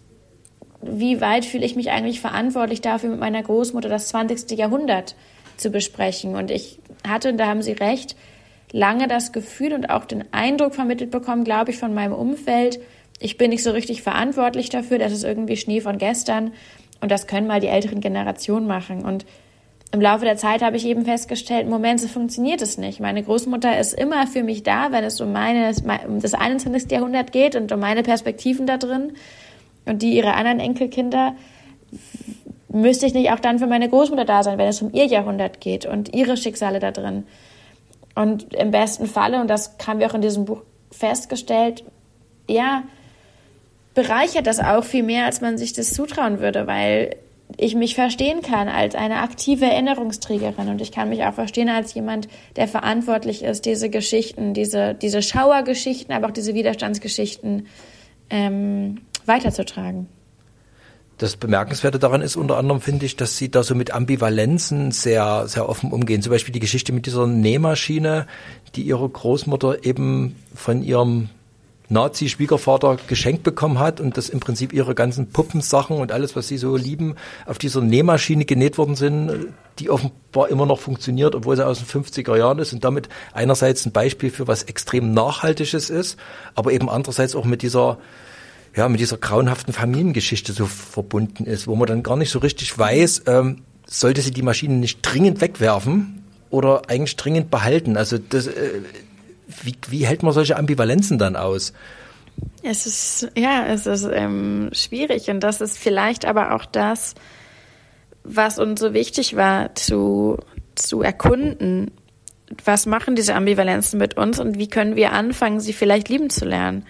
[0.81, 4.51] wie weit fühle ich mich eigentlich verantwortlich dafür, mit meiner Großmutter das 20.
[4.57, 5.15] Jahrhundert
[5.55, 6.35] zu besprechen.
[6.35, 8.17] Und ich hatte, und da haben Sie recht,
[8.73, 12.79] lange das Gefühl und auch den Eindruck vermittelt bekommen, glaube ich, von meinem Umfeld,
[13.19, 16.51] ich bin nicht so richtig verantwortlich dafür, das ist irgendwie Schnee von gestern
[17.01, 19.05] und das können mal die älteren Generationen machen.
[19.05, 19.25] Und
[19.91, 22.99] im Laufe der Zeit habe ich eben festgestellt, Moment, so funktioniert es nicht.
[22.99, 25.71] Meine Großmutter ist immer für mich da, wenn es um, meine,
[26.07, 26.91] um das 21.
[26.91, 29.13] Jahrhundert geht und um meine Perspektiven da drin
[29.85, 31.35] und die ihrer anderen Enkelkinder.
[32.67, 35.61] Müsste ich nicht auch dann für meine Großmutter da sein, wenn es um ihr Jahrhundert
[35.61, 37.25] geht und ihre Schicksale da drin?
[38.15, 41.85] Und im besten Falle, und das haben wir auch in diesem Buch festgestellt,
[42.49, 42.83] ja,
[43.95, 47.15] bereichert das auch viel mehr, als man sich das zutrauen würde, weil
[47.57, 51.93] ich mich verstehen kann als eine aktive Erinnerungsträgerin und ich kann mich auch verstehen als
[51.93, 57.67] jemand, der verantwortlich ist, diese Geschichten, diese, diese Schauergeschichten, aber auch diese Widerstandsgeschichten
[58.29, 60.07] ähm, weiterzutragen.
[61.17, 65.47] Das Bemerkenswerte daran ist unter anderem, finde ich, dass sie da so mit Ambivalenzen sehr,
[65.47, 66.21] sehr offen umgehen.
[66.21, 68.27] Zum Beispiel die Geschichte mit dieser Nähmaschine,
[68.75, 71.29] die ihre Großmutter eben von ihrem
[71.89, 76.57] Nazi-Schwiegervater geschenkt bekommen hat und dass im Prinzip ihre ganzen Puppensachen und alles, was sie
[76.57, 79.47] so lieben, auf dieser Nähmaschine genäht worden sind,
[79.79, 83.85] die offenbar immer noch funktioniert, obwohl sie aus den 50er Jahren ist und damit einerseits
[83.85, 86.17] ein Beispiel für was extrem Nachhaltiges ist,
[86.55, 87.97] aber eben andererseits auch mit dieser
[88.75, 92.77] ja, mit dieser grauenhaften Familiengeschichte so verbunden ist, wo man dann gar nicht so richtig
[92.77, 97.95] weiß, ähm, sollte sie die Maschine nicht dringend wegwerfen oder eigentlich dringend behalten.
[97.95, 98.81] Also das, äh,
[99.47, 101.73] wie, wie hält man solche Ambivalenzen dann aus?
[102.63, 107.15] Es ist, ja, es ist ähm, schwierig und das ist vielleicht aber auch das,
[108.23, 110.37] was uns so wichtig war zu,
[110.73, 111.91] zu erkunden.
[112.63, 116.45] Was machen diese Ambivalenzen mit uns und wie können wir anfangen, sie vielleicht lieben zu
[116.45, 116.85] lernen?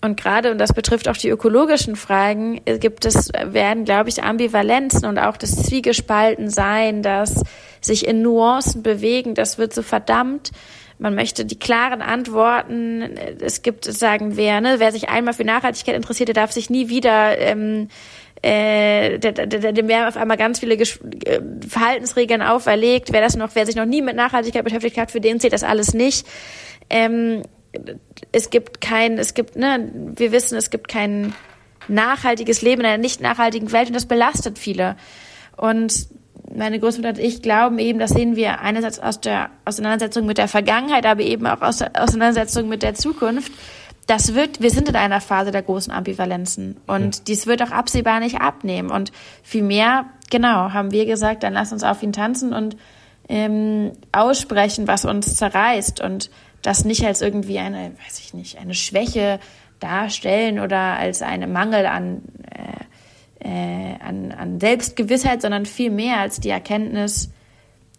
[0.00, 5.06] Und gerade, und das betrifft auch die ökologischen Fragen, gibt es, werden, glaube ich, Ambivalenzen
[5.06, 7.42] und auch das Zwiegespaltensein, das
[7.80, 10.50] sich in Nuancen bewegen, das wird so verdammt
[11.04, 13.02] man möchte die klaren Antworten.
[13.38, 16.88] Es gibt, sagen wir, ne, wer sich einmal für Nachhaltigkeit interessiert, der darf sich nie
[16.88, 17.88] wieder ähm,
[18.40, 23.12] äh, dem werden auf einmal ganz viele Gesch äh, Verhaltensregeln auferlegt.
[23.12, 25.62] Wer das noch, wer sich noch nie mit Nachhaltigkeit beschäftigt hat, für den zählt das
[25.62, 26.26] alles nicht.
[26.88, 27.42] Ähm,
[28.32, 31.34] es gibt kein, es gibt, ne, wir wissen, es gibt kein
[31.86, 34.96] nachhaltiges Leben in einer nicht nachhaltigen Welt und das belastet viele.
[35.58, 36.08] Und
[36.56, 40.48] meine Großmutter und ich glauben eben, das sehen wir einerseits aus der Auseinandersetzung mit der
[40.48, 43.52] Vergangenheit, aber eben auch aus der Auseinandersetzung mit der Zukunft.
[44.06, 47.24] Das wird, wir sind in einer Phase der großen Ambivalenzen und mhm.
[47.26, 48.90] dies wird auch absehbar nicht abnehmen.
[48.90, 49.12] Und
[49.42, 52.76] vielmehr, genau, haben wir gesagt, dann lass uns auf ihn tanzen und
[53.28, 56.30] ähm, aussprechen, was uns zerreißt und
[56.62, 59.40] das nicht als irgendwie eine, weiß ich nicht, eine Schwäche
[59.80, 62.84] darstellen oder als einen Mangel an äh,
[63.44, 67.30] äh, an, an Selbstgewissheit, sondern viel mehr als die Erkenntnis,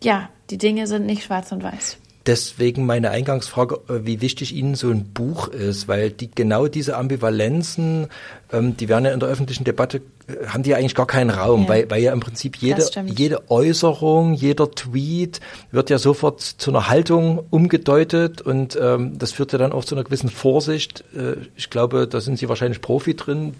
[0.03, 1.97] ja, die Dinge sind nicht schwarz und weiß.
[2.25, 6.97] Deswegen meine Eingangsfrage, äh, wie wichtig Ihnen so ein Buch ist, weil die genau diese
[6.97, 8.07] Ambivalenzen,
[8.51, 11.29] ähm, die werden ja in der öffentlichen Debatte, äh, haben die ja eigentlich gar keinen
[11.29, 11.69] Raum, ja.
[11.69, 16.89] Weil, weil ja im Prinzip jede, jede Äußerung, jeder Tweet wird ja sofort zu einer
[16.89, 21.03] Haltung umgedeutet und ähm, das führt ja dann auch zu einer gewissen Vorsicht.
[21.15, 23.53] Äh, ich glaube, da sind Sie wahrscheinlich Profi drin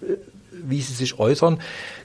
[0.70, 1.60] wie Sie sich äußern.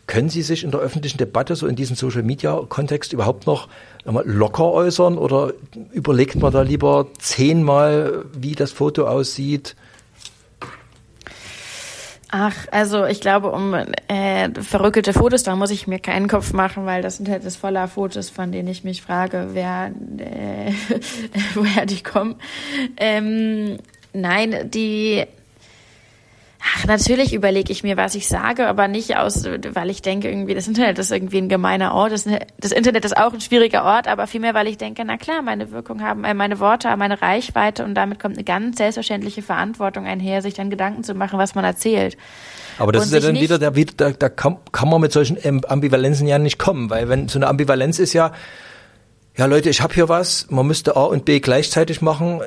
[0.06, 3.68] Können Sie sich in der öffentlichen Debatte, so in diesem Social-Media-Kontext überhaupt noch
[4.04, 5.52] locker äußern oder
[5.92, 9.76] überlegt man da lieber zehnmal, wie das Foto aussieht?
[12.32, 16.86] Ach, also ich glaube, um äh, verrückte Fotos, da muss ich mir keinen Kopf machen,
[16.86, 20.72] weil das Internet ist voller Fotos, von denen ich mich frage, wer, äh,
[21.54, 22.36] woher die kommen.
[22.96, 23.78] Ähm,
[24.12, 25.24] nein, die
[26.62, 30.54] Ach, natürlich überlege ich mir, was ich sage, aber nicht aus, weil ich denke, irgendwie,
[30.54, 32.12] das Internet ist irgendwie ein gemeiner Ort.
[32.12, 32.26] Das,
[32.58, 35.70] das Internet ist auch ein schwieriger Ort, aber vielmehr, weil ich denke, na klar, meine
[35.70, 40.04] Wirkung haben, äh, meine Worte haben meine Reichweite und damit kommt eine ganz selbstverständliche Verantwortung
[40.04, 42.18] einher, sich dann Gedanken zu machen, was man erzählt.
[42.78, 45.38] Aber das und ist ja dann wieder, da, da, da kann, kann man mit solchen
[45.66, 48.32] Ambivalenzen ja nicht kommen, weil wenn so eine Ambivalenz ist ja,
[49.36, 52.42] ja Leute, ich habe hier was, man müsste A und B gleichzeitig machen.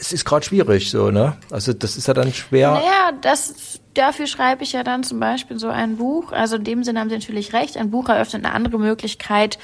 [0.00, 1.36] Es ist gerade schwierig, so, ne?
[1.50, 2.72] Also das ist ja dann schwer.
[2.72, 6.32] Naja, das, dafür schreibe ich ja dann zum Beispiel so ein Buch.
[6.32, 7.76] Also in dem Sinne haben Sie natürlich recht.
[7.76, 9.58] Ein Buch eröffnet eine andere Möglichkeit,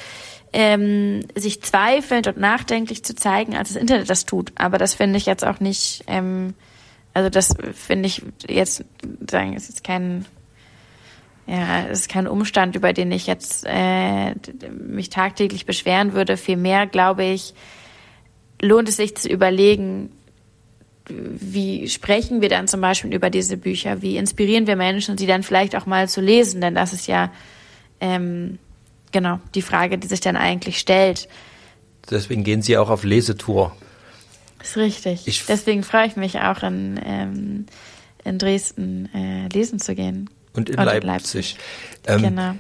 [0.53, 4.53] ähm, sich zweifelnd und nachdenklich zu zeigen, als das Internet das tut.
[4.57, 6.55] Aber das finde ich jetzt auch nicht, ähm,
[7.15, 8.85] also das finde ich jetzt,
[9.29, 10.25] sagen, ist jetzt kein
[11.51, 14.35] ja, es ist kein Umstand, über den ich jetzt äh,
[14.71, 16.37] mich tagtäglich beschweren würde.
[16.37, 17.55] Vielmehr, glaube ich,
[18.63, 20.13] lohnt es sich zu überlegen,
[21.11, 24.03] wie sprechen wir dann zum Beispiel über diese Bücher?
[24.03, 26.61] Wie inspirieren wir Menschen, sie dann vielleicht auch mal zu lesen?
[26.61, 27.31] Denn das ist ja
[28.01, 28.59] ähm,
[29.13, 31.29] genau die Frage, die sich dann eigentlich stellt.
[32.11, 33.77] Deswegen gehen Sie auch auf Lesetour.
[34.59, 35.27] Das ist richtig.
[35.27, 37.67] Ich Deswegen freue ich mich auch in, ähm,
[38.25, 40.29] in Dresden äh, lesen zu gehen.
[40.53, 41.05] Und in, und Leipzig.
[41.05, 41.57] Leipzig.
[42.07, 42.55] Ähm, genau.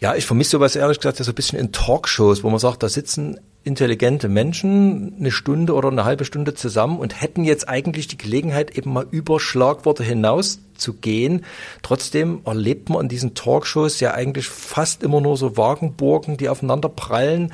[0.00, 2.88] Ja, ich vermisse sowas ehrlich gesagt so ein bisschen in Talkshows, wo man sagt, da
[2.88, 8.18] sitzen intelligente Menschen eine Stunde oder eine halbe Stunde zusammen und hätten jetzt eigentlich die
[8.18, 11.44] Gelegenheit, eben mal über Schlagworte hinaus zu gehen.
[11.82, 16.90] Trotzdem erlebt man in diesen Talkshows ja eigentlich fast immer nur so Wagenburgen, die aufeinander
[16.90, 17.52] prallen.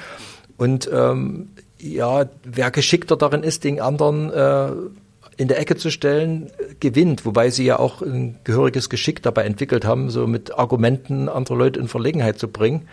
[0.57, 4.73] Und ähm, ja, wer geschickter darin ist, den anderen äh,
[5.37, 9.85] in der Ecke zu stellen, gewinnt, wobei sie ja auch ein gehöriges Geschick dabei entwickelt
[9.85, 12.89] haben, so mit Argumenten andere Leute in Verlegenheit zu bringen.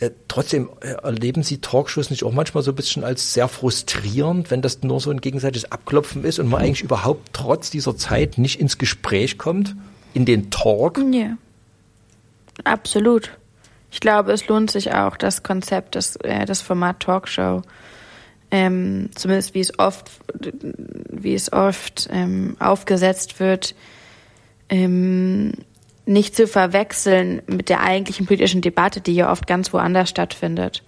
[0.00, 4.50] Äh, trotzdem äh, erleben Sie Talkshows nicht auch manchmal so ein bisschen als sehr frustrierend,
[4.50, 8.38] wenn das nur so ein gegenseitiges Abklopfen ist und man eigentlich überhaupt trotz dieser Zeit
[8.38, 9.74] nicht ins Gespräch kommt,
[10.14, 11.00] in den Talk?
[11.12, 11.36] Ja,
[12.62, 13.36] absolut.
[13.90, 17.62] Ich glaube, es lohnt sich auch, das Konzept, das, äh, das Format Talkshow,
[18.50, 20.10] ähm, zumindest wie es oft,
[21.10, 23.74] wie es oft ähm, aufgesetzt wird,
[24.68, 25.52] ähm,
[26.08, 30.82] nicht zu verwechseln mit der eigentlichen politischen Debatte, die ja oft ganz woanders stattfindet.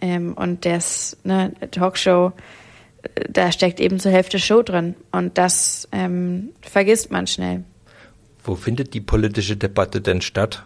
[0.00, 2.32] Ähm, und das ne, Talkshow,
[3.30, 4.94] da steckt eben zur Hälfte Show drin.
[5.10, 7.64] Und das ähm, vergisst man schnell.
[8.44, 10.64] Wo findet die politische Debatte denn statt?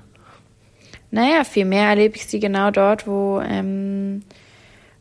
[1.12, 4.22] Naja, vielmehr erlebe ich sie genau dort, wo, ähm,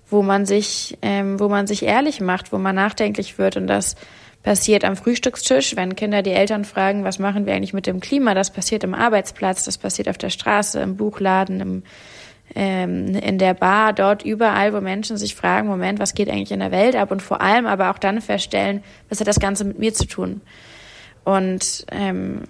[0.07, 3.57] wo man sich, ähm, wo man sich ehrlich macht, wo man nachdenklich wird.
[3.57, 3.95] Und das
[4.45, 8.35] passiert am Frühstückstisch, wenn Kinder die Eltern fragen, was machen wir eigentlich mit dem Klima,
[8.35, 11.83] das passiert im Arbeitsplatz, das passiert auf der Straße, im Buchladen, im,
[12.53, 16.59] ähm, in der Bar, dort überall, wo Menschen sich fragen, Moment, was geht eigentlich in
[16.59, 19.79] der Welt ab und vor allem aber auch dann feststellen, was hat das Ganze mit
[19.79, 20.41] mir zu tun
[21.23, 22.43] und ähm,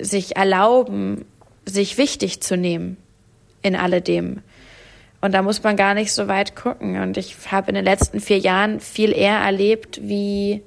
[0.00, 1.26] sich erlauben,
[1.66, 2.96] sich wichtig zu nehmen
[3.60, 4.40] in alledem.
[5.20, 6.98] Und da muss man gar nicht so weit gucken.
[7.02, 10.62] Und ich habe in den letzten vier Jahren viel eher erlebt, wie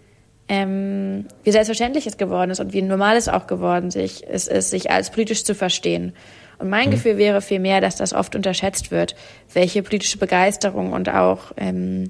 [0.52, 4.70] ähm, wie selbstverständlich es geworden ist und wie normal es auch geworden sich, es ist,
[4.70, 6.12] sich als politisch zu verstehen.
[6.60, 6.92] Und mein mhm.
[6.92, 9.16] Gefühl wäre vielmehr, dass das oft unterschätzt wird,
[9.54, 12.10] welche politische Begeisterung und auch ähm,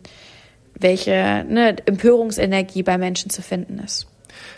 [0.73, 4.07] welche ne, Empörungsenergie bei Menschen zu finden ist.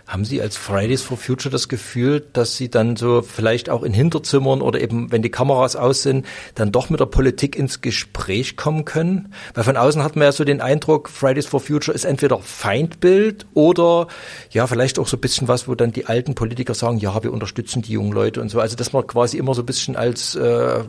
[0.07, 3.93] Haben Sie als Fridays for Future das Gefühl, dass Sie dann so vielleicht auch in
[3.93, 8.57] Hinterzimmern oder eben, wenn die Kameras aus sind, dann doch mit der Politik ins Gespräch
[8.57, 9.33] kommen können?
[9.53, 13.45] Weil von außen hat man ja so den Eindruck, Fridays for Future ist entweder Feindbild
[13.53, 14.07] oder
[14.51, 17.31] ja, vielleicht auch so ein bisschen was, wo dann die alten Politiker sagen, ja, wir
[17.31, 18.59] unterstützen die jungen Leute und so.
[18.59, 20.83] Also, dass man quasi immer so ein bisschen als, äh,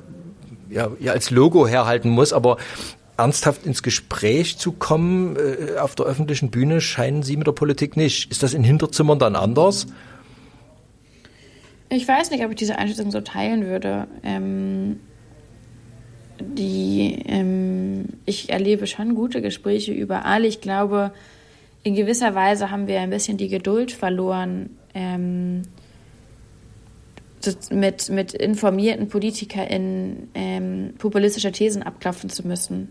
[0.70, 2.56] ja, ja, als Logo herhalten muss, aber
[3.16, 7.96] ernsthaft ins Gespräch zu kommen äh, auf der öffentlichen Bühne scheinen Sie mit der Politik
[7.96, 8.30] nicht.
[8.30, 9.86] Ist das in Hinterzimmern dann anders?
[11.88, 14.08] Ich weiß nicht, ob ich diese Einschätzung so teilen würde.
[14.22, 15.00] Ähm,
[16.40, 20.44] die, ähm, ich erlebe schon gute Gespräche überall.
[20.44, 21.12] Ich glaube,
[21.84, 25.62] in gewisser Weise haben wir ein bisschen die Geduld verloren, ähm,
[27.70, 32.90] mit, mit informierten PolitikerInnen ähm, populistische Thesen abklopfen zu müssen.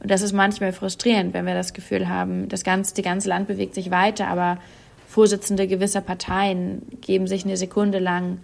[0.00, 3.48] Und das ist manchmal frustrierend, wenn wir das Gefühl haben, das ganze, die ganze Land
[3.48, 4.58] bewegt sich weiter, aber
[5.06, 8.38] Vorsitzende gewisser Parteien geben sich eine Sekunde lang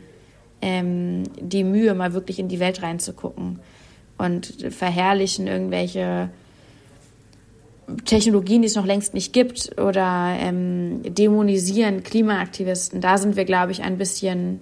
[0.62, 3.58] ähm, die Mühe, mal wirklich in die Welt reinzugucken
[4.18, 6.30] und verherrlichen irgendwelche
[8.04, 13.00] Technologien, die es noch längst nicht gibt oder ähm, dämonisieren Klimaaktivisten.
[13.00, 14.60] Da sind wir, glaube ich, ein bisschen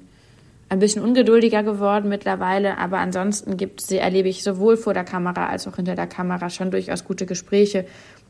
[0.69, 5.67] ein bisschen ungeduldiger geworden mittlerweile, aber ansonsten gibt erlebe ich sowohl vor der Kamera als
[5.67, 7.87] auch hinter der Kamera schon durchaus gute Gespräche.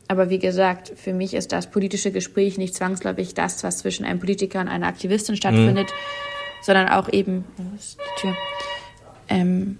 [0.07, 4.19] Aber wie gesagt, für mich ist das politische Gespräch nicht zwangsläufig das, was zwischen einem
[4.19, 6.63] Politiker und einer Aktivistin stattfindet, mhm.
[6.63, 8.35] sondern auch eben, wo ist die Tür?
[9.27, 9.77] Ähm,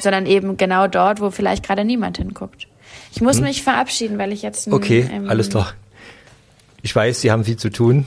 [0.00, 2.68] sondern eben genau dort, wo vielleicht gerade niemand hinguckt.
[3.12, 3.46] Ich muss mhm.
[3.46, 4.66] mich verabschieden, weil ich jetzt.
[4.66, 5.72] Ein, okay, ähm, alles klar.
[6.82, 8.06] Ich weiß, Sie haben viel zu tun.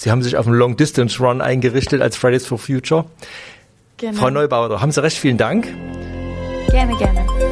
[0.00, 3.04] Sie haben sich auf einen Long Distance Run eingerichtet als Fridays for Future.
[3.98, 4.18] Genau.
[4.18, 5.68] Frau Neubauer, haben Sie recht, vielen Dank.
[6.70, 7.49] Gerne, gerne.